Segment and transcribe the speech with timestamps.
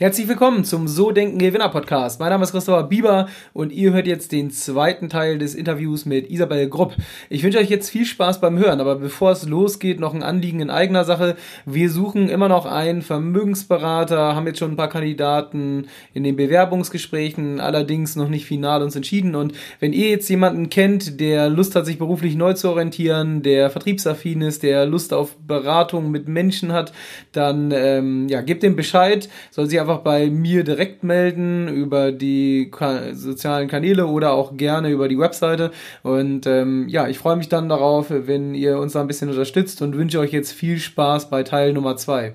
[0.00, 2.20] Herzlich willkommen zum So Denken Gewinner Podcast.
[2.20, 6.30] Mein Name ist Christopher Bieber und ihr hört jetzt den zweiten Teil des Interviews mit
[6.30, 6.94] Isabel Grupp.
[7.30, 10.60] Ich wünsche euch jetzt viel Spaß beim Hören, aber bevor es losgeht, noch ein Anliegen
[10.60, 11.34] in eigener Sache.
[11.66, 17.58] Wir suchen immer noch einen Vermögensberater, haben jetzt schon ein paar Kandidaten in den Bewerbungsgesprächen,
[17.58, 19.34] allerdings noch nicht final uns entschieden.
[19.34, 23.68] Und wenn ihr jetzt jemanden kennt, der Lust hat, sich beruflich neu zu orientieren, der
[23.68, 26.92] vertriebsaffin ist, der Lust auf Beratung mit Menschen hat,
[27.32, 32.70] dann ähm, ja, gebt dem Bescheid, soll sich einfach bei mir direkt melden über die
[33.12, 35.70] sozialen Kanäle oder auch gerne über die Webseite.
[36.02, 39.82] Und ähm, ja, ich freue mich dann darauf, wenn ihr uns da ein bisschen unterstützt
[39.82, 42.34] und wünsche euch jetzt viel Spaß bei Teil Nummer 2.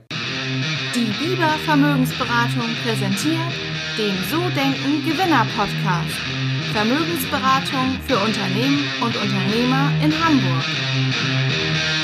[0.96, 3.40] Die Biber Vermögensberatung präsentiert
[3.98, 6.18] den So Denken Gewinner Podcast.
[6.74, 12.03] Vermögensberatung für Unternehmen und Unternehmer in Hamburg.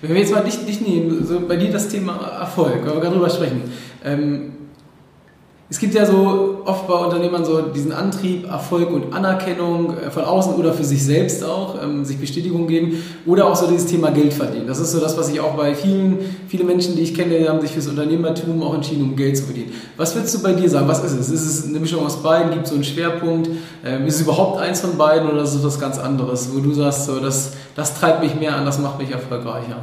[0.00, 3.00] Wenn wir jetzt mal dich, dich nehmen, so bei dir das Thema Erfolg, weil wir
[3.00, 3.62] gerade drüber sprechen.
[4.04, 4.52] Ähm,
[5.70, 10.24] es gibt ja so oft bei Unternehmern so diesen Antrieb, Erfolg und Anerkennung äh, von
[10.24, 14.10] außen oder für sich selbst auch, ähm, sich Bestätigung geben oder auch so dieses Thema
[14.10, 14.66] Geld verdienen.
[14.66, 17.60] Das ist so das, was ich auch bei vielen, viele Menschen, die ich kenne, haben
[17.60, 19.72] sich fürs Unternehmertum auch entschieden, um Geld zu verdienen.
[19.98, 20.88] Was würdest du bei dir sagen?
[20.88, 21.28] Was ist es?
[21.28, 22.50] Ist es eine Mischung aus beiden?
[22.50, 23.50] Gibt es so einen Schwerpunkt?
[23.84, 26.72] Ähm, ist es überhaupt eins von beiden oder ist es was ganz anderes, wo du
[26.72, 29.82] sagst, so, das, das treibt mich mehr an, das macht mich erfolgreicher?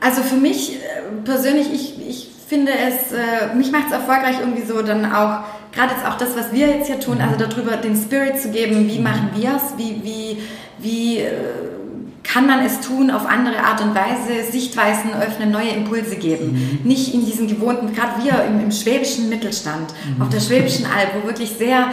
[0.00, 0.78] Also für mich äh,
[1.24, 5.40] persönlich, ich, ich finde es, äh, mich macht es erfolgreich irgendwie so dann auch,
[5.72, 8.86] gerade jetzt auch das, was wir jetzt hier tun, also darüber den Spirit zu geben,
[8.88, 10.38] wie machen wir es, wie, wie,
[10.78, 11.30] wie äh,
[12.22, 16.80] kann man es tun auf andere Art und Weise, Sichtweisen öffnen, neue Impulse geben.
[16.82, 16.86] Mhm.
[16.86, 20.20] Nicht in diesen gewohnten, gerade wir im, im schwäbischen Mittelstand, mhm.
[20.20, 21.88] auf der schwäbischen Alb, wo wirklich sehr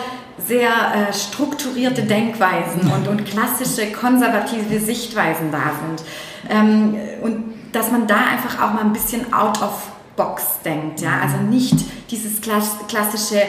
[0.45, 6.03] sehr äh, strukturierte Denkweisen und, und klassische konservative Sichtweisen da sind.
[6.49, 11.21] Ähm, und dass man da einfach auch mal ein bisschen out of box denkt, ja,
[11.21, 13.41] also nicht dieses klassische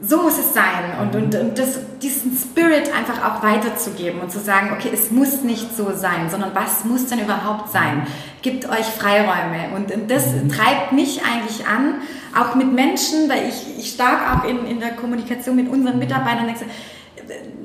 [0.00, 0.96] so muss es sein.
[1.00, 5.42] Und, und, und das, diesen Spirit einfach auch weiterzugeben und zu sagen, okay, es muss
[5.42, 8.06] nicht so sein, sondern was muss denn überhaupt sein?
[8.42, 9.74] Gibt euch Freiräume.
[9.74, 10.50] Und, und das mhm.
[10.50, 11.96] treibt mich eigentlich an,
[12.38, 16.46] auch mit Menschen, weil ich, ich stark auch in, in der Kommunikation mit unseren Mitarbeitern
[16.46, 16.66] denke,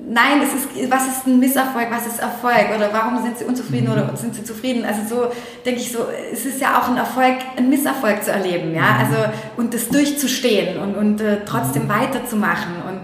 [0.10, 3.90] nein, es ist, was ist ein Misserfolg, was ist Erfolg oder warum sind sie unzufrieden
[3.90, 4.16] oder mhm.
[4.16, 4.86] sind sie zufrieden?
[4.86, 5.32] Also so
[5.66, 9.00] denke ich so, es ist ja auch ein Erfolg, einen Misserfolg zu erleben, ja, mhm.
[9.00, 9.16] also
[9.58, 13.02] und das durchzustehen und, und äh, trotzdem weiterzumachen und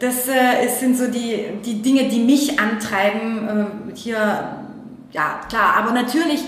[0.00, 3.48] das äh, sind so die, die Dinge, die mich antreiben,
[3.92, 4.16] äh, hier,
[5.12, 6.42] ja, klar, aber natürlich,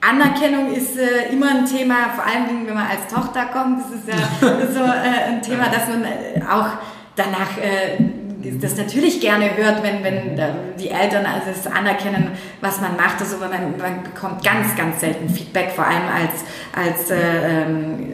[0.00, 4.08] Anerkennung ist äh, immer ein Thema, vor allem wenn man als Tochter kommt, das ist
[4.08, 6.68] ja so äh, ein Thema, dass man äh, auch
[7.16, 7.96] danach äh,
[8.60, 10.36] das natürlich gerne hört, wenn, wenn
[10.78, 12.30] die Eltern also es anerkennen,
[12.60, 13.20] was man macht.
[13.20, 18.12] Also man, man bekommt ganz, ganz selten Feedback, vor allem als, als äh, ähm,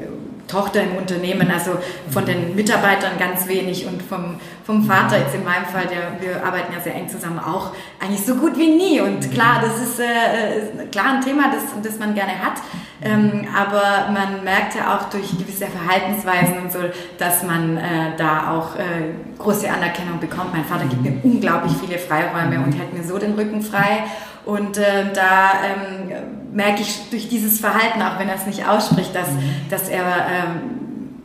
[0.52, 1.78] Tochter im Unternehmen, also
[2.10, 6.44] von den Mitarbeitern ganz wenig und vom, vom Vater jetzt in meinem Fall, der, wir
[6.44, 9.00] arbeiten ja sehr eng zusammen, auch eigentlich so gut wie nie.
[9.00, 12.60] Und klar, das ist äh, klar ein Thema, das, das man gerne hat,
[13.02, 16.80] ähm, aber man merkt ja auch durch gewisse Verhaltensweisen und so,
[17.18, 20.52] dass man äh, da auch äh, große Anerkennung bekommt.
[20.52, 24.04] Mein Vater gibt mir unglaublich viele Freiräume und hält mir so den Rücken frei.
[24.44, 29.14] Und äh, da ähm, merke ich durch dieses Verhalten, auch wenn er es nicht ausspricht,
[29.14, 29.40] dass, mhm.
[29.70, 30.60] dass er ähm,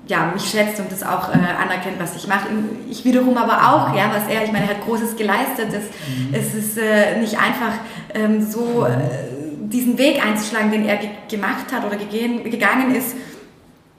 [0.07, 2.47] ja, mich schätzt und das auch äh, anerkennt, was ich mache.
[2.89, 5.67] Ich wiederum aber auch, ja, was er, ich meine, er hat Großes geleistet.
[5.69, 6.33] Es, mhm.
[6.33, 7.73] es ist äh, nicht einfach
[8.13, 8.97] ähm, so äh,
[9.69, 13.16] diesen Weg einzuschlagen, den er ge gemacht hat oder gegangen ist.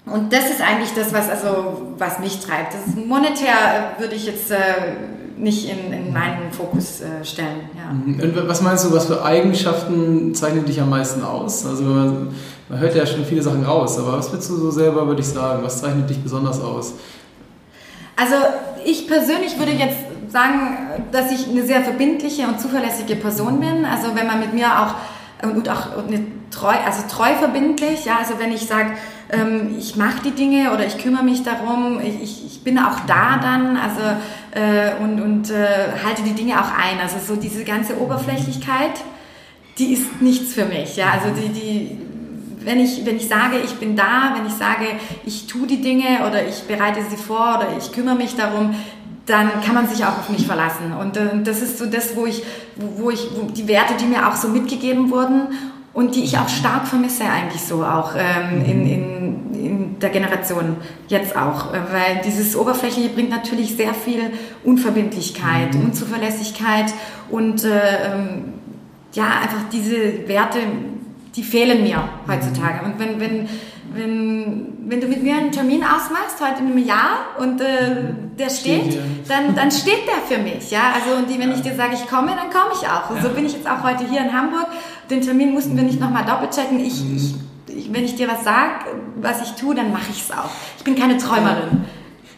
[0.07, 2.73] Und das ist eigentlich das, was, also, was mich treibt.
[2.73, 4.57] Das ist monetär würde ich jetzt äh,
[5.39, 7.71] nicht in, in meinen Fokus äh, stellen.
[7.77, 7.93] Ja.
[7.93, 8.21] Mhm.
[8.21, 11.67] Und was meinst du, was für Eigenschaften zeichnen dich am meisten aus?
[11.67, 12.29] Also man,
[12.69, 15.29] man hört ja schon viele Sachen raus, aber was würdest du so selber, würde ich
[15.29, 16.95] sagen, was zeichnet dich besonders aus?
[18.17, 18.35] Also
[18.85, 20.77] ich persönlich würde jetzt sagen,
[21.13, 23.85] dass ich eine sehr verbindliche und zuverlässige Person bin.
[23.85, 24.95] Also wenn man mit mir auch
[25.43, 28.93] und auch eine treu, also treu verbindlich, ja, also wenn ich sage,
[29.31, 33.39] ähm, ich mache die Dinge oder ich kümmere mich darum, ich, ich bin auch da
[33.41, 34.01] dann, also
[34.53, 35.67] äh, und, und äh,
[36.05, 36.99] halte die Dinge auch ein.
[37.01, 39.03] Also so diese ganze Oberflächlichkeit,
[39.79, 41.99] die ist nichts für mich, ja, also die, die
[42.65, 44.87] wenn ich, wenn ich sage, ich bin da, wenn ich sage,
[45.25, 48.75] ich tue die Dinge oder ich bereite sie vor oder ich kümmere mich darum,
[49.27, 50.93] dann kann man sich auch auf mich verlassen.
[50.99, 52.43] Und äh, das ist so das, wo ich,
[52.77, 55.49] wo, wo ich, wo die Werte, die mir auch so mitgegeben wurden
[55.99, 60.77] und die ich auch stark vermisse eigentlich so auch ähm, in, in, in der Generation
[61.09, 61.75] jetzt auch.
[61.75, 64.31] Äh, weil dieses Oberflächliche bringt natürlich sehr viel
[64.63, 65.87] Unverbindlichkeit, mhm.
[65.87, 66.95] Unzuverlässigkeit
[67.31, 68.45] und äh, ähm,
[69.13, 70.61] ja, einfach diese Werte,
[71.35, 72.85] die fehlen mir heutzutage.
[72.85, 73.49] Und wenn, wenn,
[73.95, 77.67] wenn, wenn du mit mir einen Termin ausmachst, heute in einem Jahr, und äh,
[78.39, 80.71] der steht, steht dann, dann steht der für mich.
[80.71, 80.93] Ja?
[80.95, 83.11] Also, und die, wenn ich dir sage, ich komme, dann komme ich auch.
[83.11, 84.67] Und so bin ich jetzt auch heute hier in Hamburg.
[85.11, 86.81] Den Termin mussten wir nicht nochmal doppelchecken.
[86.81, 87.35] Ich, ich,
[87.75, 88.87] ich, wenn ich dir was sage,
[89.21, 90.51] was ich tue, dann mache ich es auch.
[90.77, 91.85] Ich bin keine Träumerin.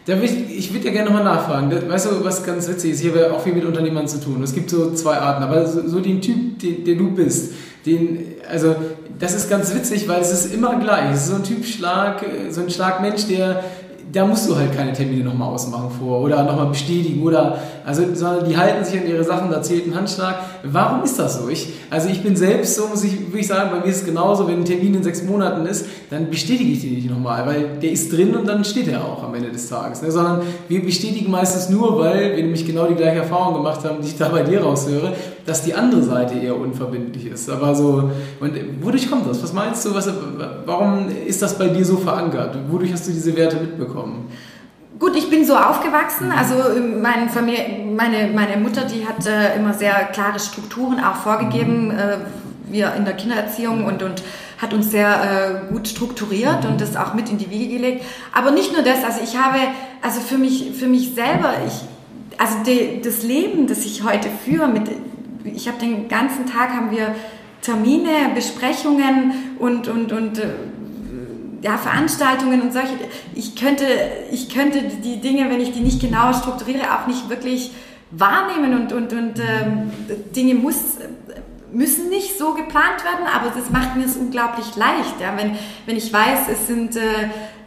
[0.06, 1.70] Ich, ich würde ja gerne nochmal nachfragen.
[1.88, 3.00] Weißt du, was ganz witzig ist?
[3.00, 4.42] Hier haben wir auch viel mit Unternehmern zu tun.
[4.42, 7.52] Es gibt so zwei Arten, aber so, so den Typ, den, der du bist,
[7.86, 8.74] den, also
[9.20, 11.12] das ist ganz witzig, weil es ist immer gleich.
[11.12, 13.62] Es ist so ein Typ Schlag, so ein Schlagmensch, der
[14.12, 18.48] da musst du halt keine Termine nochmal ausmachen vor oder nochmal bestätigen oder, also, sondern
[18.48, 20.36] die halten sich an ihre Sachen, da zählt ein Handschlag.
[20.62, 21.48] Warum ist das so?
[21.48, 24.46] Ich, also ich bin selbst so, muss ich wirklich sagen, bei mir ist es genauso,
[24.46, 27.90] wenn ein Termin in sechs Monaten ist, dann bestätige ich den nicht nochmal, weil der
[27.90, 30.02] ist drin und dann steht er auch am Ende des Tages.
[30.02, 30.10] Ne?
[30.10, 34.08] Sondern wir bestätigen meistens nur, weil wir nämlich genau die gleiche Erfahrung gemacht haben, die
[34.08, 35.12] ich da bei dir raushöre,
[35.46, 37.48] dass die andere Seite eher unverbindlich ist.
[37.48, 38.10] Aber so,
[38.40, 39.42] und wodurch kommt das?
[39.42, 39.94] Was meinst du?
[39.94, 40.08] Was,
[40.66, 42.56] warum ist das bei dir so verankert?
[42.70, 44.28] Wodurch hast du diese Werte mitbekommen?
[45.00, 46.30] Gut, ich bin so aufgewachsen.
[46.30, 51.86] Also meine, Familie, meine, meine Mutter, die hat äh, immer sehr klare Strukturen auch vorgegeben.
[51.86, 51.98] Mhm.
[51.98, 52.16] Äh,
[52.66, 54.22] wir in der Kindererziehung und, und
[54.58, 58.04] hat uns sehr äh, gut strukturiert und das auch mit in die Wiege gelegt.
[58.32, 59.58] Aber nicht nur das, also ich habe,
[60.02, 61.80] also für mich, für mich selber, ich,
[62.38, 64.88] also die, das Leben, das ich heute führe, mit,
[65.44, 67.14] ich habe den ganzen Tag haben wir
[67.62, 70.48] Termine, Besprechungen und, und, und äh,
[71.62, 72.94] ja, Veranstaltungen und solche.
[73.34, 73.84] Ich könnte,
[74.30, 77.72] ich könnte die Dinge, wenn ich die nicht genau strukturiere, auch nicht wirklich
[78.10, 79.90] wahrnehmen und, und, und ähm,
[80.34, 80.98] Dinge muss,
[81.72, 85.96] müssen nicht so geplant werden, aber das macht mir es unglaublich leicht, ja, wenn, wenn
[85.96, 87.00] ich weiß, es sind äh,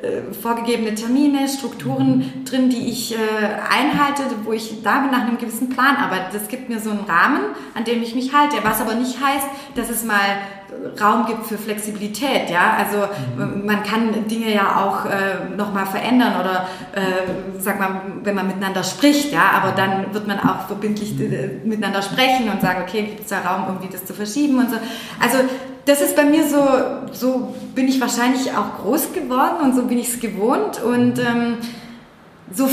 [0.03, 5.37] äh, vorgegebene Termine, Strukturen drin, die ich äh, einhalte, wo ich da bin nach einem
[5.37, 6.37] gewissen Plan arbeite.
[6.37, 7.41] Das gibt mir so einen Rahmen,
[7.73, 10.17] an dem ich mich halte, was aber nicht heißt, dass es mal
[10.99, 12.49] Raum gibt für Flexibilität.
[12.49, 12.77] Ja?
[12.77, 13.65] Also mhm.
[13.65, 18.83] man kann Dinge ja auch äh, nochmal verändern oder äh, sag mal, wenn man miteinander
[18.83, 23.21] spricht, ja, aber dann wird man auch verbindlich äh, miteinander sprechen und sagen, okay, gibt
[23.21, 24.77] es da Raum, irgendwie das zu verschieben und so.
[25.19, 25.37] Also
[25.85, 26.63] das ist bei mir so,
[27.11, 31.57] so bin ich wahrscheinlich auch groß geworden und so bin ich es gewohnt und ähm,
[32.53, 32.69] so,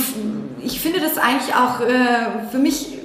[0.63, 3.00] ich finde das eigentlich auch äh, für mich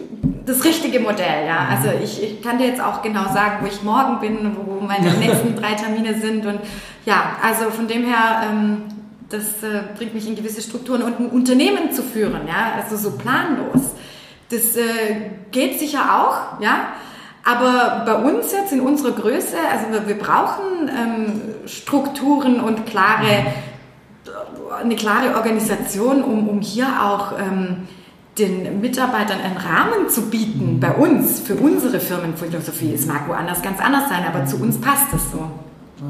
[0.45, 1.67] das richtige Modell, ja.
[1.69, 5.11] Also ich, ich kann dir jetzt auch genau sagen, wo ich morgen bin, wo meine
[5.19, 6.59] nächsten drei Termine sind und
[7.05, 8.83] ja, also von dem her, ähm,
[9.29, 13.17] das äh, bringt mich in gewisse Strukturen und ein Unternehmen zu führen, ja, also so
[13.17, 13.93] planlos.
[14.49, 16.93] Das äh, geht sicher auch, ja.
[17.43, 23.45] Aber bei uns jetzt in unserer Größe, also wir, wir brauchen ähm, Strukturen und klare,
[24.83, 27.87] eine klare Organisation, um, um hier auch ähm,
[28.37, 32.93] den Mitarbeitern einen Rahmen zu bieten bei uns, für unsere Firmenphilosophie.
[32.93, 35.39] Es mag woanders ganz anders sein, aber zu uns passt es so.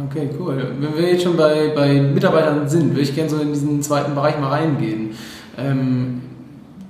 [0.09, 0.73] Okay, cool.
[0.79, 4.15] Wenn wir jetzt schon bei, bei Mitarbeitern sind, würde ich gerne so in diesen zweiten
[4.15, 5.11] Bereich mal reingehen.
[5.57, 6.21] Ähm,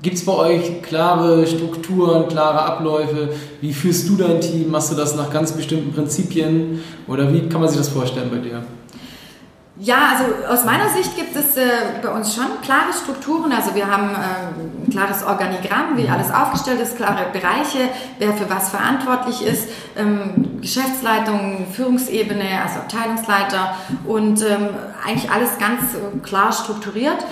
[0.01, 3.29] Gibt es bei euch klare Strukturen, klare Abläufe?
[3.59, 4.69] Wie führst du dein Team?
[4.69, 6.81] Machst du das nach ganz bestimmten Prinzipien?
[7.07, 8.63] Oder wie kann man sich das vorstellen bei dir?
[9.77, 11.63] Ja, also aus meiner Sicht gibt es äh,
[12.01, 13.51] bei uns schon klare Strukturen.
[13.51, 18.49] Also wir haben äh, ein klares Organigramm, wie alles aufgestellt ist, klare Bereiche, wer für
[18.49, 19.67] was verantwortlich ist,
[19.97, 23.75] ähm, Geschäftsleitung, Führungsebene, also Abteilungsleiter
[24.05, 24.69] und ähm,
[25.05, 27.25] eigentlich alles ganz äh, klar strukturiert.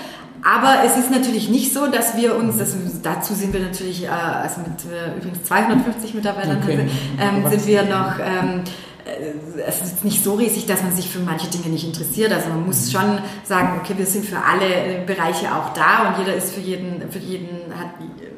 [0.43, 4.09] Aber es ist natürlich nicht so, dass wir uns, das, dazu sind wir natürlich, äh,
[4.09, 6.89] also mit äh, übrigens 250 Mitarbeitern okay.
[7.17, 8.63] ähm, sind wir noch ähm, äh,
[9.67, 12.31] es ist nicht so riesig, dass man sich für manche Dinge nicht interessiert.
[12.31, 16.19] Also man muss schon sagen, okay, wir sind für alle äh, Bereiche auch da und
[16.19, 17.87] jeder ist für jeden, für jeden hat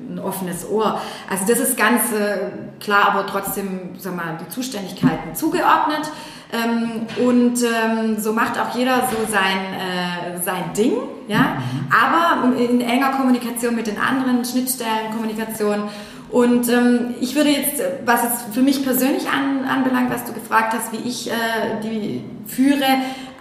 [0.10, 1.00] ein offenes Ohr.
[1.29, 2.38] Also das ist ganz äh,
[2.79, 6.12] klar, aber trotzdem, wir mal, die Zuständigkeiten zugeordnet.
[6.51, 10.93] Ähm, und ähm, so macht auch jeder so sein, sein Ding,
[11.27, 11.88] ja, mhm.
[11.91, 15.89] aber in enger Kommunikation mit den anderen Schnittstellen, Kommunikation
[16.36, 20.74] und ähm, ich würde jetzt, was jetzt für mich persönlich an, anbelangt, was du gefragt
[20.74, 21.32] hast, wie ich äh,
[21.82, 22.84] die führe,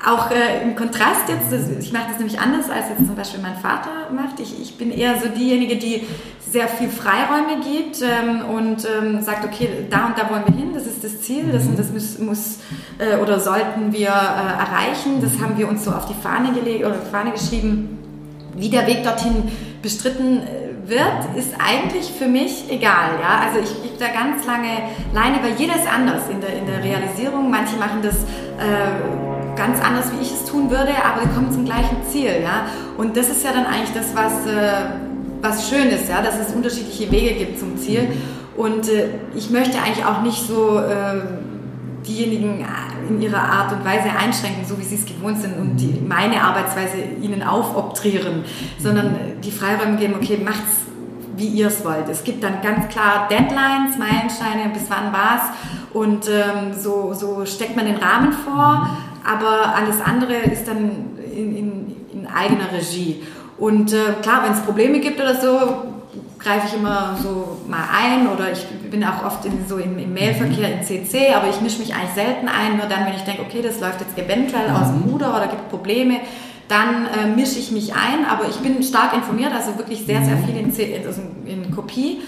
[0.07, 3.57] auch äh, im Kontrast jetzt, ich mache das nämlich anders, als jetzt zum Beispiel mein
[3.57, 4.39] Vater macht.
[4.39, 6.03] Ich, ich bin eher so diejenige, die
[6.49, 10.71] sehr viel Freiräume gibt ähm, und ähm, sagt, okay, da und da wollen wir hin,
[10.73, 12.59] das ist das Ziel, das und das muss, muss
[12.99, 15.21] äh, oder sollten wir äh, erreichen.
[15.21, 17.99] Das haben wir uns so auf die Fahne gelegt oder Fahne geschrieben.
[18.57, 19.51] Wie der Weg dorthin
[19.83, 23.19] bestritten äh, wird, ist eigentlich für mich egal.
[23.21, 23.47] Ja?
[23.47, 26.83] Also ich gebe da ganz lange Leine, weil jeder ist anders in der, in der
[26.83, 27.51] Realisierung.
[27.51, 31.65] Manche machen das äh, ganz anders, wie ich es tun würde, aber sie kommen zum
[31.65, 32.43] gleichen Ziel.
[32.43, 32.67] Ja?
[32.97, 34.73] Und das ist ja dann eigentlich das, was, äh,
[35.41, 36.23] was schön ist, ja?
[36.23, 38.09] dass es unterschiedliche Wege gibt zum Ziel.
[38.57, 41.21] Und äh, ich möchte eigentlich auch nicht so äh,
[42.07, 42.65] diejenigen
[43.09, 46.43] in ihrer Art und Weise einschränken, so wie sie es gewohnt sind und die, meine
[46.43, 48.45] Arbeitsweise ihnen aufobtrieren,
[48.79, 50.85] sondern die Freiräume geben, okay, macht's
[51.37, 52.09] wie ihr es wollt.
[52.09, 55.43] Es gibt dann ganz klar Deadlines, Meilensteine, bis wann war's
[55.93, 58.89] und ähm, so, so steckt man den Rahmen vor,
[59.25, 60.91] aber alles andere ist dann
[61.35, 63.23] in, in, in eigener Regie.
[63.59, 65.94] Und äh, klar, wenn es Probleme gibt oder so,
[66.45, 70.13] greife ich immer so mal ein oder ich bin auch oft in, so im, im
[70.13, 73.43] Mailverkehr in CC, aber ich mische mich eigentlich selten ein, nur dann, wenn ich denke,
[73.43, 76.21] okay, das läuft jetzt eventuell aus dem Ruder oder gibt Probleme,
[76.69, 80.37] dann äh, mische ich mich ein, aber ich bin stark informiert, also wirklich sehr, sehr
[80.39, 82.21] viel in, C, also in Kopie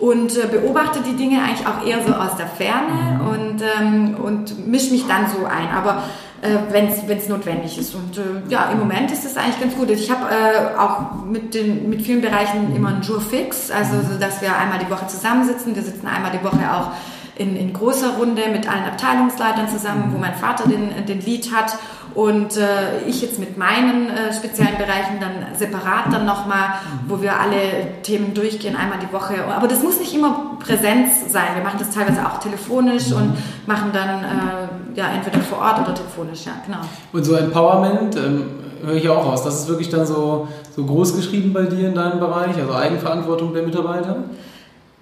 [0.00, 4.66] und äh, beobachte die Dinge eigentlich auch eher so aus der Ferne und, ähm, und
[4.66, 5.68] mische mich dann so ein.
[5.74, 6.04] Aber
[6.40, 7.94] äh, wenn es notwendig ist.
[7.94, 9.90] Und äh, ja, im Moment ist es eigentlich ganz gut.
[9.90, 14.18] Ich habe äh, auch mit, den, mit vielen Bereichen immer einen Jour fix, also so,
[14.18, 15.74] dass wir einmal die Woche zusammensitzen.
[15.74, 16.92] Wir sitzen einmal die Woche auch
[17.38, 21.78] in, in großer Runde mit allen Abteilungsleitern zusammen, wo mein Vater den, den Lead hat
[22.14, 26.74] und äh, ich jetzt mit meinen äh, speziellen Bereichen dann separat dann nochmal,
[27.06, 29.34] wo wir alle Themen durchgehen, einmal die Woche.
[29.44, 31.48] Aber das muss nicht immer Präsenz sein.
[31.54, 33.34] Wir machen das teilweise auch telefonisch und
[33.66, 36.80] machen dann äh, ja entweder vor Ort oder telefonisch, ja, genau.
[37.12, 38.46] Und so Empowerment ähm,
[38.84, 39.44] höre ich auch aus.
[39.44, 43.54] Das ist wirklich dann so, so groß geschrieben bei dir in deinem Bereich, also Eigenverantwortung
[43.54, 44.24] der Mitarbeiter?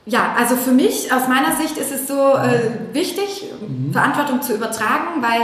[0.08, 3.92] Ja, also für mich, aus meiner Sicht ist es so äh, wichtig, mhm.
[3.92, 5.40] Verantwortung zu übertragen, weil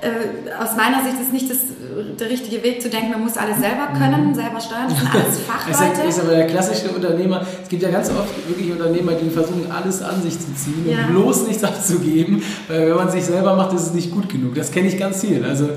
[0.00, 1.58] äh, aus meiner Sicht ist nicht das,
[2.18, 4.34] der richtige Weg zu denken, man muss alles selber können, mhm.
[4.34, 6.00] selber steuern, das sind alles Fachleute.
[6.02, 9.70] Das ist aber der klassische Unternehmer, es gibt ja ganz oft wirklich Unternehmer, die versuchen,
[9.70, 10.98] alles an sich zu ziehen ja.
[10.98, 14.54] und bloß nichts abzugeben, weil wenn man sich selber macht, ist es nicht gut genug.
[14.54, 15.44] Das kenne ich ganz viel.
[15.44, 15.68] Also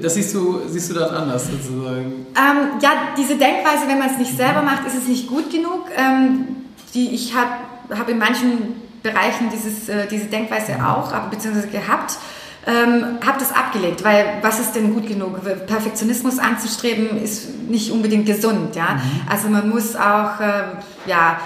[0.00, 2.26] das siehst du, siehst du das anders sozusagen?
[2.36, 5.86] Ähm, ja, diese Denkweise, wenn man es nicht selber macht, ist es nicht gut genug.
[5.96, 6.63] Ähm,
[6.94, 12.18] die, ich habe hab in manchen Bereichen dieses, äh, diese Denkweise auch, beziehungsweise gehabt
[12.66, 15.40] ähm, habe das abgelegt, weil was ist denn gut genug?
[15.66, 18.94] Perfektionismus anzustreben ist nicht unbedingt gesund, ja.
[18.94, 19.00] Mhm.
[19.28, 20.62] Also man muss auch äh,
[21.06, 21.38] ja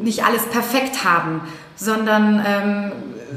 [0.00, 1.40] nicht alles perfekt haben,
[1.76, 2.92] sondern ähm,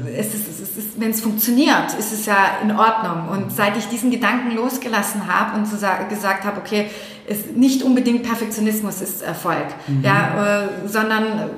[0.06, 3.28] es ist, es ist, wenn es funktioniert, ist es ja in Ordnung.
[3.30, 5.76] Und seit ich diesen Gedanken losgelassen habe und so
[6.08, 6.90] gesagt habe, okay,
[7.26, 10.02] es, nicht unbedingt Perfektionismus ist Erfolg, mhm.
[10.02, 11.50] ja, äh, sondern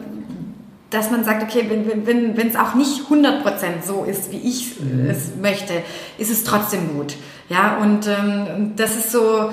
[0.91, 3.43] dass man sagt, okay, wenn wenn wenn, es auch nicht 100%
[3.85, 5.09] so ist, wie ich mhm.
[5.09, 5.83] es möchte,
[6.19, 7.17] ist es trotzdem gut.
[7.49, 9.51] Ja, und ähm, das ist so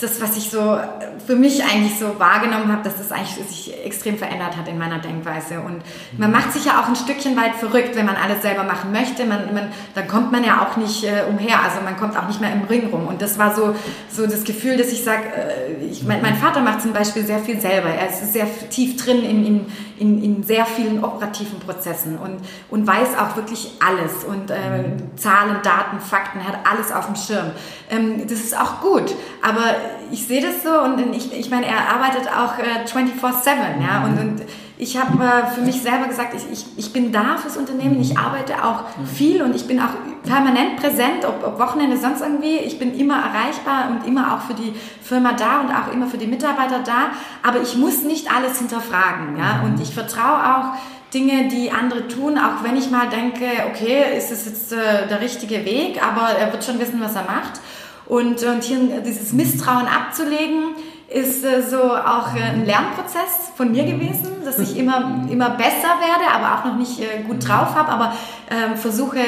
[0.00, 0.78] das, was ich so
[1.26, 4.98] für mich eigentlich so wahrgenommen habe, dass das eigentlich sich extrem verändert hat in meiner
[4.98, 5.60] Denkweise.
[5.60, 5.82] Und
[6.18, 9.24] man macht sich ja auch ein Stückchen weit verrückt, wenn man alles selber machen möchte.
[9.24, 12.40] Man, man, dann kommt man ja auch nicht äh, umher, also man kommt auch nicht
[12.40, 13.06] mehr im Ring rum.
[13.06, 13.74] Und das war so,
[14.10, 17.38] so das Gefühl, dass ich sage, äh, ich, mein, mein, Vater macht zum Beispiel sehr
[17.38, 17.88] viel selber.
[17.88, 19.66] Er ist sehr tief drin in, in,
[19.98, 22.40] in, in sehr vielen operativen Prozessen und,
[22.70, 24.24] und weiß auch wirklich alles.
[24.24, 24.84] Und äh,
[25.16, 27.50] Zahlen, Daten, Fakten, hat alles auf dem Schirm.
[27.90, 29.14] Ähm, das ist auch gut.
[29.42, 29.74] Aber
[30.10, 34.18] ich sehe das so und ich, ich meine, er arbeitet auch äh, 24-7, ja, und,
[34.18, 34.42] und
[34.76, 38.18] ich habe äh, für mich selber gesagt, ich, ich, ich bin da fürs Unternehmen, ich
[38.18, 39.90] arbeite auch viel und ich bin auch
[40.24, 42.56] permanent präsent, ob, ob Wochenende, sonst irgendwie.
[42.56, 46.18] Ich bin immer erreichbar und immer auch für die Firma da und auch immer für
[46.18, 47.10] die Mitarbeiter da,
[47.42, 50.78] aber ich muss nicht alles hinterfragen, ja, und ich vertraue auch
[51.14, 55.20] Dinge, die andere tun, auch wenn ich mal denke, okay, ist es jetzt äh, der
[55.20, 57.60] richtige Weg, aber er wird schon wissen, was er macht.
[58.06, 60.74] Und, und hier dieses Misstrauen abzulegen,
[61.08, 65.98] ist äh, so auch äh, ein Lernprozess von mir gewesen, dass ich immer, immer besser
[66.00, 68.14] werde, aber auch noch nicht äh, gut drauf habe, aber
[68.48, 69.18] äh, versuche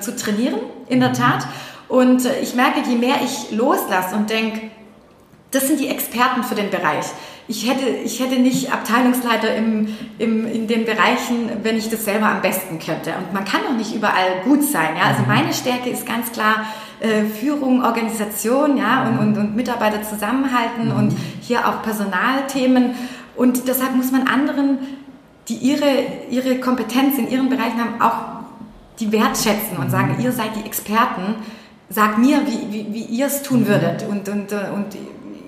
[0.00, 0.56] zu trainieren,
[0.88, 1.46] in der Tat.
[1.88, 4.70] Und ich merke, je mehr ich loslasse und denke,
[5.50, 7.06] das sind die Experten für den Bereich.
[7.48, 12.26] Ich hätte, ich hätte nicht Abteilungsleiter im, im, in den Bereichen, wenn ich das selber
[12.26, 13.12] am besten könnte.
[13.18, 14.96] Und man kann doch nicht überall gut sein.
[14.96, 15.08] Ja?
[15.08, 16.64] Also meine Stärke ist ganz klar,
[17.00, 20.96] äh, Führung, Organisation ja, und, und, und Mitarbeiter zusammenhalten mhm.
[20.96, 22.94] und hier auch Personalthemen.
[23.36, 24.78] Und deshalb muss man anderen,
[25.48, 25.86] die ihre,
[26.30, 28.40] ihre Kompetenz in ihren Bereichen haben, auch
[29.00, 31.36] die wertschätzen und sagen, ihr seid die Experten,
[31.88, 34.04] sagt mir, wie, wie, wie ihr es tun würdet.
[34.08, 34.96] Und, und, und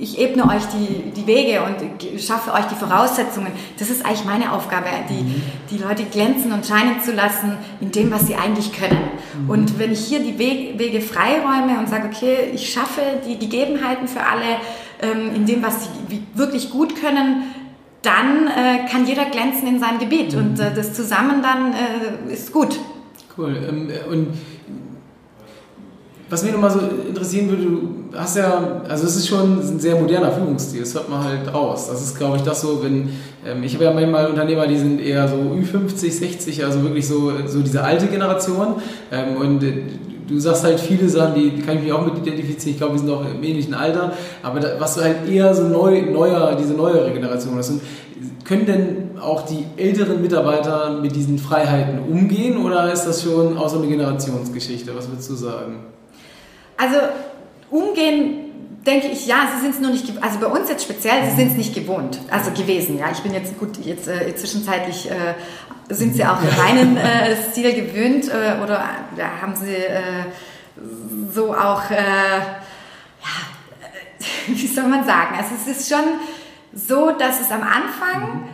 [0.02, 3.52] ich ebne euch die, die Wege und schaffe euch die Voraussetzungen.
[3.78, 5.42] Das ist eigentlich meine Aufgabe, die, mhm.
[5.70, 8.98] die Leute glänzen und scheinen zu lassen in dem, was sie eigentlich können.
[9.44, 9.50] Mhm.
[9.50, 14.20] Und wenn ich hier die Wege freiräume und sage, okay, ich schaffe die Gegebenheiten für
[14.20, 14.56] alle
[15.00, 17.44] ähm, in dem, was sie wirklich gut können,
[18.02, 20.32] dann äh, kann jeder glänzen in seinem Gebiet.
[20.32, 20.38] Mhm.
[20.40, 22.76] Und äh, das zusammen dann äh, ist gut.
[23.38, 23.56] Cool.
[23.68, 24.34] Ähm, und
[26.32, 29.96] was mich nochmal so interessieren würde, du hast ja, also es ist schon ein sehr
[29.96, 31.88] moderner Führungsstil, das hört man halt raus.
[31.90, 33.10] Das ist, glaube ich, das so, wenn,
[33.46, 37.32] ähm, ich habe ja manchmal Unternehmer, die sind eher so Ü50, 60, also wirklich so,
[37.46, 38.76] so diese alte Generation.
[39.12, 39.82] Ähm, und äh,
[40.26, 43.00] du sagst halt viele Sachen, die kann ich mich auch mit identifizieren, ich glaube, wir
[43.00, 44.12] sind auch im ähnlichen Alter,
[44.42, 47.68] aber da, was halt eher so neu, neuer, diese neuere Generation hast.
[47.68, 47.82] Und
[48.44, 53.68] können denn auch die älteren Mitarbeiter mit diesen Freiheiten umgehen oder ist das schon auch
[53.68, 54.96] so eine Generationsgeschichte?
[54.96, 55.92] Was würdest du sagen?
[56.76, 56.96] Also
[57.70, 58.52] umgehen
[58.86, 61.52] denke ich, ja, sie sind es nur nicht, also bei uns jetzt speziell, sie sind
[61.52, 63.10] es nicht gewohnt, also gewesen, ja.
[63.12, 65.34] Ich bin jetzt gut, jetzt äh, zwischenzeitlich äh,
[65.88, 68.84] sind sie auch reinen äh, Stil gewöhnt äh, oder
[69.16, 70.24] ja, haben sie äh,
[71.32, 73.28] so auch, äh, ja,
[74.48, 76.04] wie soll man sagen, also es ist schon
[76.74, 78.48] so, dass es am Anfang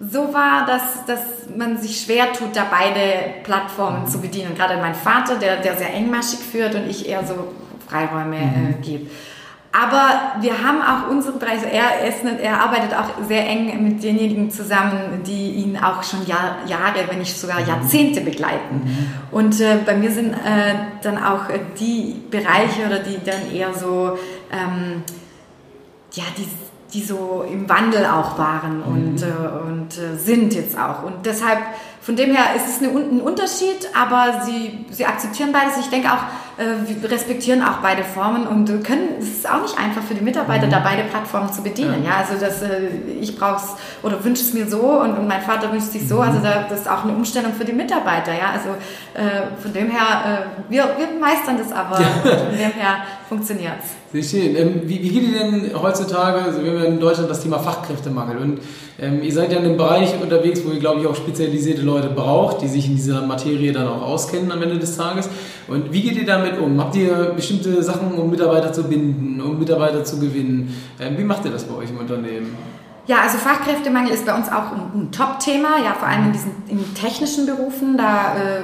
[0.00, 1.20] so war, dass, dass
[1.54, 4.54] man sich schwer tut, da beide Plattformen zu bedienen.
[4.54, 7.52] Gerade mein Vater, der, der sehr engmaschig führt und ich eher so
[7.86, 8.80] Freiräume äh, mhm.
[8.80, 9.10] gebe.
[9.72, 14.50] Aber wir haben auch unsere Bereiche, er, ist, er arbeitet auch sehr eng mit denjenigen
[14.50, 17.68] zusammen, die ihn auch schon Jahr, Jahre, wenn nicht sogar mhm.
[17.68, 18.82] Jahrzehnte begleiten.
[18.82, 19.06] Mhm.
[19.30, 21.42] Und äh, bei mir sind äh, dann auch
[21.78, 24.18] die Bereiche oder die dann eher so,
[24.50, 25.04] ähm,
[26.14, 26.48] ja, die
[26.92, 28.84] die so im Wandel auch waren mhm.
[28.84, 29.26] und, äh,
[29.68, 31.04] und äh, sind jetzt auch.
[31.04, 31.58] Und deshalb,
[32.02, 35.76] von dem her ist es eine, ein Unterschied, aber sie, sie akzeptieren beides.
[35.78, 36.22] Ich denke auch,
[36.56, 40.22] äh, wir respektieren auch beide Formen und können, es ist auch nicht einfach für die
[40.22, 40.70] Mitarbeiter, mhm.
[40.70, 42.02] da beide Plattformen zu bedienen.
[42.02, 42.88] Ja, ja also das, äh,
[43.20, 46.16] ich brauche es oder wünsche es mir so und, und, mein Vater wünscht sich so.
[46.16, 46.20] Mhm.
[46.22, 48.32] Also da, das ist auch eine Umstellung für die Mitarbeiter.
[48.32, 48.70] Ja, also
[49.14, 52.00] äh, von dem her, wir, wir meistern das aber.
[52.00, 52.06] Ja.
[52.06, 54.00] Von dem her funktioniert es.
[54.12, 54.56] Sehr schön.
[54.56, 58.38] Ähm, wie, wie, geht ihr denn heutzutage, also wir haben in Deutschland das Thema Fachkräftemangel
[58.38, 58.60] und
[59.00, 62.08] ähm, ihr seid ja in einem Bereich unterwegs, wo ihr, glaube ich, auch spezialisierte Leute
[62.08, 65.28] braucht, die sich in dieser Materie dann auch auskennen am Ende des Tages.
[65.68, 66.80] Und wie geht ihr damit um?
[66.80, 70.74] Habt ihr bestimmte Sachen, um Mitarbeiter zu binden, um Mitarbeiter zu gewinnen?
[70.98, 72.56] Ähm, wie macht ihr das bei euch im Unternehmen?
[73.06, 76.52] Ja, also Fachkräftemangel ist bei uns auch ein, ein Top-Thema, ja, vor allem in diesen
[76.68, 77.96] in technischen Berufen.
[77.96, 78.62] Da äh,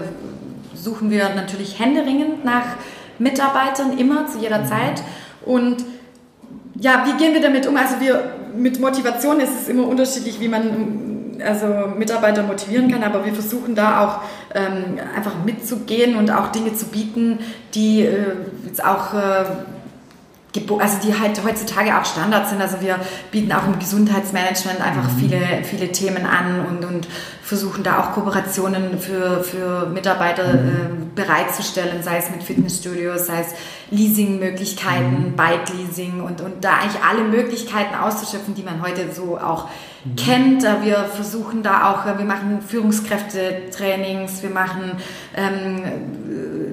[0.75, 2.77] suchen wir natürlich händeringend nach
[3.19, 5.03] Mitarbeitern, immer, zu jeder Zeit.
[5.45, 5.85] Und
[6.79, 7.77] ja, wie gehen wir damit um?
[7.77, 8.23] Also wir
[8.57, 13.75] mit Motivation ist es immer unterschiedlich, wie man also Mitarbeiter motivieren kann, aber wir versuchen
[13.75, 14.21] da auch
[14.55, 17.39] ähm, einfach mitzugehen und auch Dinge zu bieten,
[17.75, 18.35] die äh,
[18.67, 19.45] jetzt auch äh,
[20.79, 22.61] also die halt heutzutage auch Standard sind.
[22.61, 22.99] Also wir
[23.31, 25.19] bieten auch im Gesundheitsmanagement einfach mhm.
[25.19, 27.09] viele, viele Themen an und, und
[27.43, 30.59] versuchen da auch Kooperationen für, für Mitarbeiter äh,
[31.15, 33.55] bereitzustellen, sei es mit Fitnessstudios, sei es
[33.91, 35.37] Leasingmöglichkeiten, mhm.
[35.37, 39.69] Bike-Leasing und, und da eigentlich alle Möglichkeiten auszuschöpfen, die man heute so auch
[40.17, 40.63] kennt.
[40.83, 44.93] Wir versuchen da auch, wir machen Führungskräftetrainings, wir machen
[45.37, 45.83] ähm,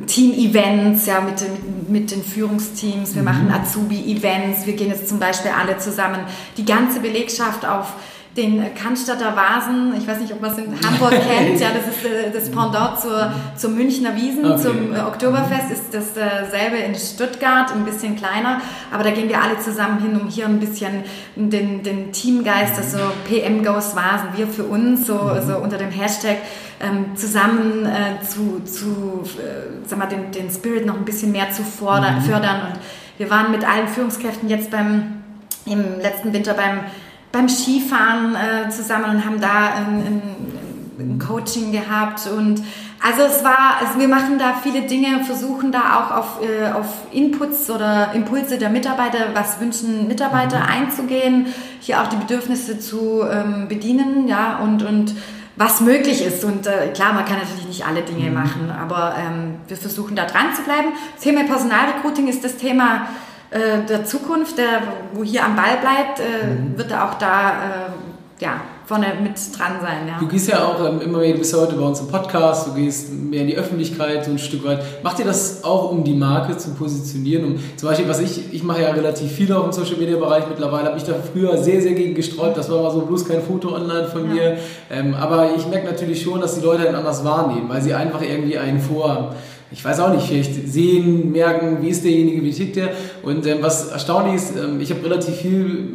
[0.05, 3.27] Team-Events ja, mit, mit, mit den Führungsteams, wir mhm.
[3.27, 6.21] machen Azubi-Events, wir gehen jetzt zum Beispiel alle zusammen,
[6.57, 7.93] die ganze Belegschaft auf
[8.35, 12.03] den Cannstatter Vasen, ich weiß nicht, ob man es in Hamburg kennt, ja, das ist
[12.03, 14.61] äh, das Pendant zur, zur Münchner Wiesen, okay.
[14.61, 18.59] zum äh, Oktoberfest, ist dasselbe in Stuttgart, ein bisschen kleiner,
[18.91, 21.03] aber da gehen wir alle zusammen hin, um hier ein bisschen
[21.35, 25.41] den, den Teamgeist, also PM Goes Vasen, wir für uns, so, mhm.
[25.47, 26.37] so unter dem Hashtag,
[26.81, 31.51] ähm, zusammen äh, zu, zu äh, sag mal, den, den Spirit noch ein bisschen mehr
[31.51, 32.21] zu fordern, mhm.
[32.21, 32.79] fördern und
[33.19, 35.21] wir waren mit allen Führungskräften jetzt beim,
[35.65, 36.79] im letzten Winter beim
[37.33, 40.21] beim Skifahren äh, zusammen und haben da ein, ein,
[40.99, 42.61] ein, Coaching gehabt und
[43.05, 46.85] also es war, also wir machen da viele Dinge, versuchen da auch auf, äh, auf
[47.11, 50.65] Inputs oder Impulse der Mitarbeiter, was wünschen Mitarbeiter mhm.
[50.65, 51.47] einzugehen,
[51.81, 55.13] hier auch die Bedürfnisse zu ähm, bedienen, ja und und
[55.55, 56.43] was möglich ist.
[56.43, 58.35] Und äh, klar, man kann natürlich nicht alle Dinge mhm.
[58.35, 60.89] machen, aber ähm, wir versuchen da dran zu bleiben.
[61.15, 63.07] Das Thema Personalrecruiting ist das Thema
[63.53, 64.81] äh, der Zukunft, der,
[65.13, 66.77] wo hier am Ball bleibt, äh, mhm.
[66.77, 70.07] wird er auch da äh, ja, vorne mit dran sein.
[70.07, 70.19] Ja.
[70.19, 72.67] Du gehst ja auch ähm, immer mehr, du bist ja heute bei uns im Podcast,
[72.67, 75.03] du gehst mehr in die Öffentlichkeit so ein Stück weit.
[75.03, 77.45] Macht ihr das auch, um die Marke zu positionieren?
[77.45, 80.45] Um, zum Beispiel, was ich, ich mache ja relativ viel auch im Social Media Bereich
[80.49, 82.57] mittlerweile, habe ich da früher sehr, sehr gegen gesträubt.
[82.57, 84.33] Das war mal so bloß kein Foto online von ja.
[84.33, 84.57] mir.
[84.91, 88.21] Ähm, aber ich merke natürlich schon, dass die Leute dann anders wahrnehmen, weil sie einfach
[88.21, 89.35] irgendwie einen vorhaben
[89.73, 92.91] ich weiß auch nicht, vielleicht sehen, merken, wie ist derjenige, wie tickt der.
[93.23, 95.89] Und ähm, was erstaunlich ist, ähm, ich habe relativ viel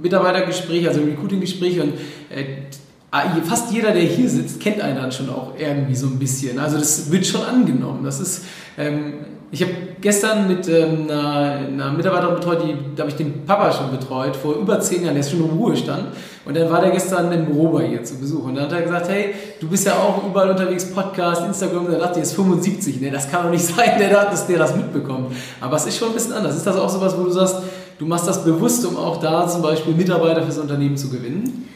[0.00, 1.94] Mitarbeitergespräche, also Recruiting-Gespräche und
[2.30, 6.58] äh, fast jeder, der hier sitzt, kennt einen dann schon auch irgendwie so ein bisschen.
[6.58, 8.04] Also das wird schon angenommen.
[8.04, 8.44] Das ist,
[8.78, 9.14] ähm,
[9.54, 13.88] ich habe gestern mit ähm, einer, Mitarbeiterin betreut, die, da habe ich den Papa schon
[13.92, 16.08] betreut, vor über zehn Jahren, der ist schon im Ruhestand.
[16.44, 18.44] Und dann war der gestern im Büro bei ihr zu Besuch.
[18.46, 21.86] Und dann hat er gesagt, hey, du bist ja auch überall unterwegs, Podcast, Instagram.
[21.86, 23.00] Und da dachte ich, er ist 75.
[23.00, 25.36] Ne, das kann doch nicht sein, der, das, der das mitbekommt.
[25.60, 26.56] Aber es ist schon ein bisschen anders.
[26.56, 27.58] Ist das auch sowas, wo du sagst,
[28.00, 31.68] du machst das bewusst, um auch da zum Beispiel Mitarbeiter fürs Unternehmen zu gewinnen?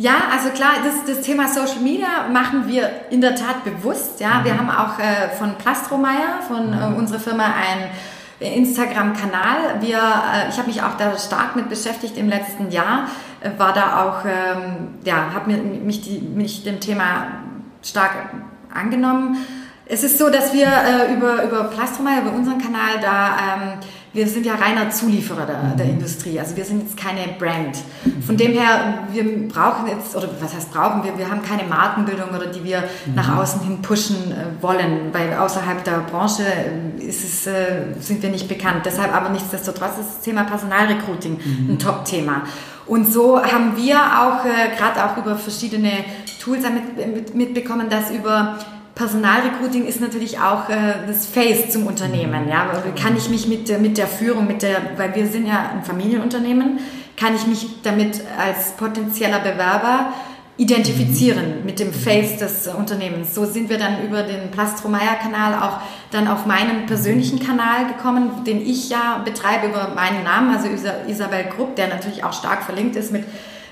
[0.00, 4.18] Ja, also klar, das, das Thema Social Media machen wir in der Tat bewusst.
[4.18, 4.44] Ja, mhm.
[4.44, 6.96] wir haben auch äh, von Plastromeyer, von äh, mhm.
[6.96, 7.90] unserer Firma, ein
[8.40, 9.82] Instagram-Kanal.
[9.82, 13.08] Wir, äh, ich habe mich auch da stark mit beschäftigt im letzten Jahr,
[13.42, 17.26] äh, war da auch, ähm, ja, habe mich, die, mich dem Thema
[17.82, 18.30] stark
[18.72, 19.36] angenommen.
[19.84, 23.72] Es ist so, dass wir äh, über, über Plastromeyer, über unseren Kanal da ähm,
[24.12, 25.92] wir sind ja reiner Zulieferer der, der, mhm.
[25.92, 26.38] Industrie.
[26.40, 27.78] Also wir sind jetzt keine Brand.
[28.26, 32.30] Von dem her, wir brauchen jetzt, oder was heißt brauchen wir, wir haben keine Markenbildung
[32.30, 33.14] oder die wir mhm.
[33.14, 38.22] nach außen hin pushen äh, wollen, weil außerhalb der Branche äh, ist es, äh, sind
[38.22, 38.84] wir nicht bekannt.
[38.84, 41.70] Deshalb aber nichtsdestotrotz ist das Thema Personalrecruiting mhm.
[41.70, 42.42] ein Top-Thema.
[42.86, 45.92] Und so haben wir auch, gerade auch über verschiedene
[46.42, 48.58] Tools mit, mit, mitbekommen, dass über
[49.00, 52.46] Personalrecruiting ist natürlich auch äh, das Face zum Unternehmen.
[52.50, 52.70] Ja?
[53.00, 56.80] Kann ich mich mit, mit der Führung, mit der, weil wir sind ja ein Familienunternehmen,
[57.16, 60.12] kann ich mich damit als potenzieller Bewerber
[60.58, 61.64] identifizieren mhm.
[61.64, 63.34] mit dem Face des Unternehmens.
[63.34, 65.78] So sind wir dann über den Plastromeyer-Kanal auch
[66.10, 70.68] dann auf meinen persönlichen Kanal gekommen, den ich ja betreibe über meinen Namen, also
[71.08, 73.24] Isabel Grupp, der natürlich auch stark verlinkt ist mit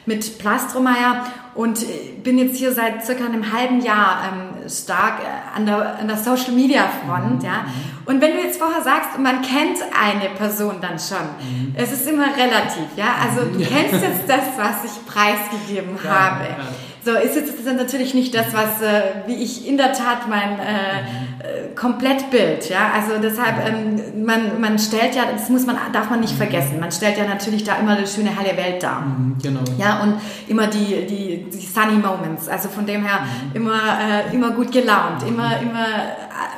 [0.08, 1.26] mit Plastromeyer
[1.58, 1.84] und
[2.22, 6.16] bin jetzt hier seit circa einem halben Jahr ähm, stark äh, an, der, an der
[6.16, 7.42] Social Media Front.
[7.42, 7.44] Mhm.
[7.44, 7.64] Ja.
[8.04, 11.74] Und wenn du jetzt vorher sagst, man kennt eine Person dann schon, mhm.
[11.74, 12.86] es ist immer relativ.
[12.94, 13.06] Ja.
[13.24, 16.44] Also du kennst jetzt das, was ich preisgegeben ja, habe.
[16.44, 16.64] Ja.
[17.04, 20.58] So ist jetzt das natürlich nicht das, was äh, wie ich in der Tat mein
[20.58, 21.00] äh,
[21.38, 22.90] äh, Komplettbild, ja.
[22.94, 26.80] Also deshalb ähm, man man stellt ja, das muss man darf man nicht vergessen.
[26.80, 29.00] Man stellt ja natürlich da immer eine schöne heile Welt dar.
[29.00, 29.60] Mhm, genau.
[29.78, 32.48] Ja und immer die die, die sunny Moments.
[32.48, 33.56] Also von dem her mhm.
[33.56, 35.86] immer äh, immer gut gelaunt, immer immer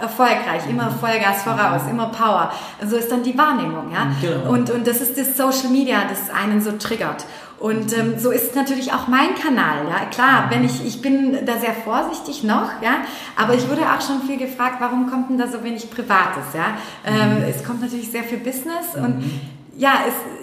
[0.00, 2.52] erfolgreich, immer Vollgas voraus, immer Power.
[2.86, 4.12] So ist dann die Wahrnehmung, ja.
[4.20, 4.50] Genau.
[4.52, 7.24] Und und das ist das Social Media, das einen so triggert.
[7.60, 9.86] Und ähm, so ist natürlich auch mein Kanal.
[9.86, 13.02] Ja, klar, wenn ich ich bin da sehr vorsichtig noch, ja,
[13.36, 16.78] aber ich wurde auch schon viel gefragt, warum kommt denn da so wenig Privates, ja?
[17.04, 17.44] Ähm, mhm.
[17.48, 19.40] es kommt natürlich sehr viel Business und mhm.
[19.76, 20.39] ja, es, ich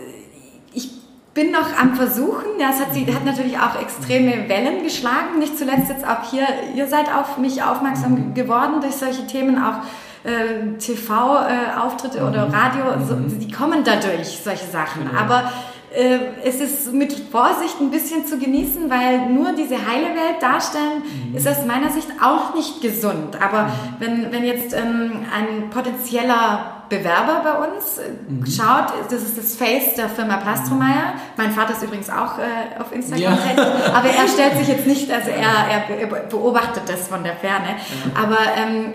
[1.38, 2.60] bin noch am Versuchen.
[2.60, 5.38] Ja, es hat, sie hat natürlich auch extreme Wellen geschlagen.
[5.38, 6.48] Nicht zuletzt jetzt auch hier.
[6.76, 8.34] Ihr seid auf mich aufmerksam mhm.
[8.34, 9.82] geworden durch solche Themen auch.
[10.24, 15.08] Äh, TV-Auftritte äh, oder Radio, so, die kommen dadurch, solche Sachen.
[15.08, 15.18] Genau.
[15.18, 15.54] Aber
[15.94, 21.04] äh, es ist mit Vorsicht ein bisschen zu genießen, weil nur diese heile Welt darstellen,
[21.30, 21.36] mhm.
[21.36, 23.42] ist aus meiner Sicht auch nicht gesund.
[23.42, 23.72] Aber mhm.
[24.00, 28.46] wenn, wenn jetzt ähm, ein potenzieller Bewerber bei uns äh, mhm.
[28.46, 31.14] schaut, das ist das Face der Firma Plastromeyer.
[31.38, 33.64] Mein Vater ist übrigens auch äh, auf Instagram ja.
[33.94, 37.76] aber er stellt sich jetzt nicht, also er, er beobachtet das von der Ferne.
[38.14, 38.94] Aber ähm,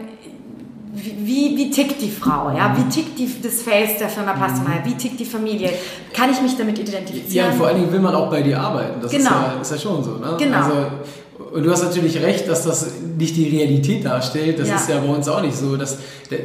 [0.94, 2.76] wie, wie tickt die Frau, ja?
[2.76, 4.84] Wie tickt die, das Face der Firma Plasmeier?
[4.84, 5.70] Wie tickt die Familie?
[6.12, 7.46] Kann ich mich damit identifizieren?
[7.46, 9.00] Ja, und vor allen Dingen will man auch bei dir arbeiten.
[9.00, 9.30] Das genau.
[9.30, 10.10] ist, ja, ist ja schon so.
[10.16, 10.36] Ne?
[10.38, 10.58] Genau.
[10.58, 10.74] Also,
[11.54, 14.58] und du hast natürlich recht, dass das nicht die Realität darstellt.
[14.58, 14.74] Das ja.
[14.76, 15.76] ist ja bei uns auch nicht so.
[15.78, 15.96] Dass,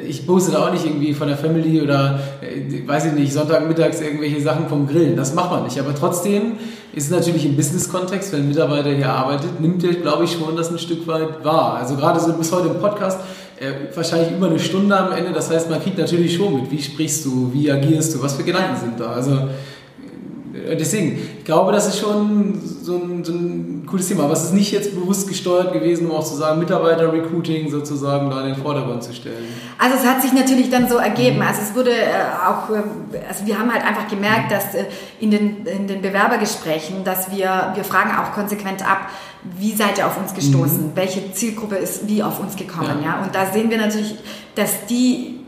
[0.08, 4.00] ich poste da auch nicht irgendwie von der Family oder, äh, weiß ich nicht, Sonntagmittags
[4.00, 5.18] irgendwelche Sachen vom Grillen.
[5.18, 5.78] Das macht man nicht.
[5.78, 6.54] Aber trotzdem
[6.94, 10.56] ist es natürlich im Business-Kontext, wenn ein Mitarbeiter hier arbeitet, nimmt er, glaube ich, schon
[10.56, 11.76] das ein Stück weit wahr.
[11.76, 13.20] Also gerade so bis heute im Podcast
[13.60, 15.32] äh, wahrscheinlich über eine Stunde am Ende.
[15.34, 18.44] Das heißt, man kriegt natürlich schon mit, wie sprichst du, wie agierst du, was für
[18.44, 19.14] Gedanken sind da.
[19.14, 19.32] Also
[20.54, 24.26] äh, deswegen, ich glaube, das ist schon so ein, so ein, cooles Thema.
[24.26, 28.42] Aber es ist nicht jetzt bewusst gesteuert gewesen, um auch zu sagen, Mitarbeiter-Recruiting sozusagen da
[28.42, 29.48] in den Vordergrund zu stellen.
[29.78, 31.42] Also es hat sich natürlich dann so ergeben.
[31.42, 32.12] Also es wurde äh,
[32.46, 32.70] auch,
[33.28, 34.66] also wir haben halt einfach gemerkt, dass
[35.20, 39.10] in den, in den Bewerbergesprächen, dass wir, wir fragen auch konsequent ab,
[39.58, 40.88] wie seid ihr auf uns gestoßen?
[40.88, 40.96] Mhm.
[40.96, 43.02] Welche Zielgruppe ist wie auf uns gekommen?
[43.04, 43.18] Ja.
[43.18, 43.24] ja.
[43.24, 44.16] Und da sehen wir natürlich,
[44.56, 45.42] dass die,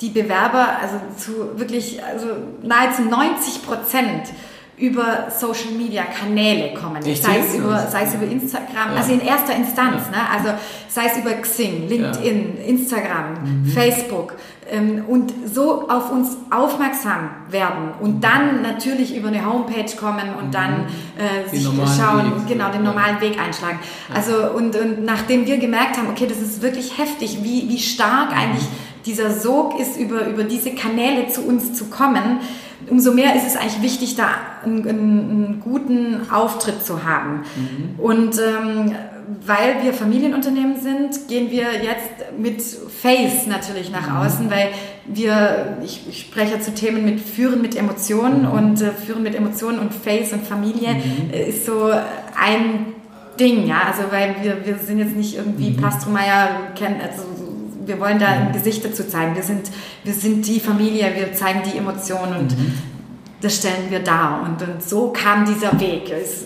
[0.00, 2.26] die Bewerber, also zu wirklich, also
[2.62, 4.28] nahezu 90 Prozent
[4.76, 7.00] über Social Media Kanäle kommen.
[7.02, 8.96] sei es, über, sei es über Instagram, ja.
[8.96, 10.18] also in erster Instanz, ja.
[10.18, 10.30] ne?
[10.32, 10.58] also
[10.88, 12.64] sei es über Xing, LinkedIn, ja.
[12.64, 13.66] Instagram, mhm.
[13.66, 14.34] Facebook
[14.70, 18.20] ähm, und so auf uns aufmerksam werden und mhm.
[18.20, 20.52] dann natürlich über eine Homepage kommen und mhm.
[20.52, 20.86] dann
[21.18, 22.48] äh, sich schauen, Weg.
[22.48, 23.78] genau, den normalen Weg einschlagen.
[24.12, 28.32] Also und, und nachdem wir gemerkt haben, okay, das ist wirklich heftig, wie, wie stark
[28.32, 28.38] mhm.
[28.38, 28.64] eigentlich
[29.06, 32.40] dieser Sog ist, über, über diese Kanäle zu uns zu kommen,
[32.90, 34.28] umso mehr ist es eigentlich wichtig, da
[34.64, 37.44] einen, einen guten Auftritt zu haben.
[37.56, 38.00] Mhm.
[38.00, 38.94] Und ähm,
[39.46, 44.16] weil wir Familienunternehmen sind, gehen wir jetzt mit Face natürlich nach mhm.
[44.16, 44.68] außen, weil
[45.06, 48.50] wir, ich, ich spreche zu Themen mit Führen mit Emotionen mhm.
[48.50, 51.30] und äh, Führen mit Emotionen und Face und Familie mhm.
[51.32, 51.90] Ist so
[52.38, 52.94] ein
[53.38, 55.76] Ding, ja, also weil wir, wir sind jetzt nicht irgendwie mhm.
[55.76, 57.22] Pastromeier kennen, also
[57.86, 59.34] wir wollen da ein Gesicht dazu zeigen.
[59.34, 59.70] Wir sind,
[60.04, 62.72] wir sind die Familie, wir zeigen die Emotionen und mhm.
[63.40, 64.42] das stellen wir dar.
[64.44, 66.10] Und, und so kam dieser Weg.
[66.10, 66.44] Es,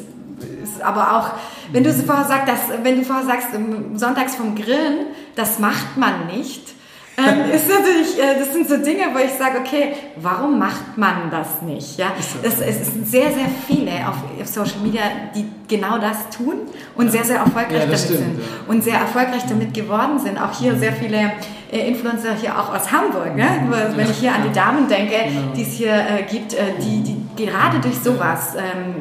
[0.62, 1.30] ist aber auch,
[1.72, 3.48] wenn du vorher sagst, dass, wenn du vorher sagst,
[3.94, 6.74] sonntags vom Grillen, das macht man nicht
[7.18, 11.30] ähm, ist natürlich, äh, das sind so Dinge, wo ich sage, okay, warum macht man
[11.32, 11.98] das nicht?
[11.98, 15.02] Ja, es, es sind sehr, sehr viele auf, auf, Social Media,
[15.34, 16.60] die genau das tun
[16.94, 17.12] und ja.
[17.12, 18.44] sehr, sehr erfolgreich ja, damit stimmt, sind ja.
[18.68, 20.40] und sehr erfolgreich damit geworden sind.
[20.40, 21.32] Auch hier sehr viele
[21.72, 23.34] äh, Influencer hier auch aus Hamburg.
[23.34, 23.46] Ne?
[23.96, 25.52] Wenn ich hier an die Damen denke, genau.
[25.56, 28.94] die es hier äh, gibt, äh, die, die gerade durch sowas ähm,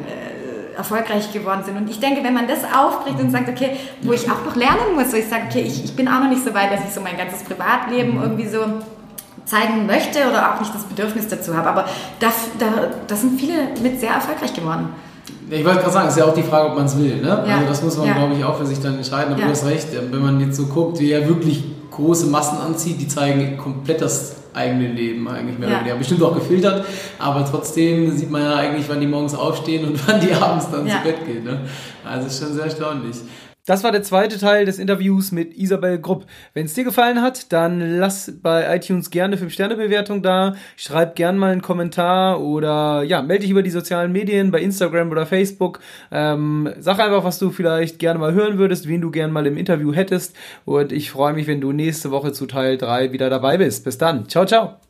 [0.78, 1.76] erfolgreich geworden sind.
[1.76, 4.94] Und ich denke, wenn man das aufbricht und sagt, okay, wo ich auch noch lernen
[4.94, 6.94] muss, wo ich sage, okay, ich, ich bin auch noch nicht so weit, dass ich
[6.94, 8.60] so mein ganzes Privatleben irgendwie so
[9.44, 11.68] zeigen möchte oder auch nicht das Bedürfnis dazu habe.
[11.68, 11.84] Aber
[12.20, 12.66] da, da,
[13.06, 14.90] da sind viele mit sehr erfolgreich geworden.
[15.50, 17.16] Ich wollte gerade sagen, es ist ja auch die Frage, ob man es will.
[17.16, 17.44] Ne?
[17.46, 17.56] Ja.
[17.56, 18.14] Also das muss man, ja.
[18.14, 19.32] glaube ich, auch für sich dann entscheiden.
[19.32, 19.46] Aber ja.
[19.46, 23.08] du hast recht, wenn man jetzt so guckt, wie er wirklich große Massen anzieht, die
[23.08, 25.76] zeigen komplett das eigene Leben eigentlich mehr ja.
[25.76, 25.98] oder weniger.
[25.98, 26.84] Bestimmt auch gefiltert,
[27.18, 30.86] aber trotzdem sieht man ja eigentlich, wann die morgens aufstehen und wann die abends dann
[30.86, 30.98] ja.
[30.98, 31.44] zu Bett gehen.
[31.44, 31.60] Ne?
[32.04, 33.16] Also ist schon sehr erstaunlich.
[33.68, 36.24] Das war der zweite Teil des Interviews mit Isabel Grupp.
[36.54, 40.54] Wenn es dir gefallen hat, dann lass bei iTunes gerne 5-Sterne-Bewertung da.
[40.74, 45.10] Schreib gerne mal einen Kommentar oder ja, melde dich über die sozialen Medien bei Instagram
[45.10, 45.80] oder Facebook.
[46.10, 49.58] Ähm, sag einfach, was du vielleicht gerne mal hören würdest, wen du gerne mal im
[49.58, 50.34] Interview hättest.
[50.64, 53.84] Und ich freue mich, wenn du nächste Woche zu Teil 3 wieder dabei bist.
[53.84, 54.30] Bis dann.
[54.30, 54.87] Ciao, ciao.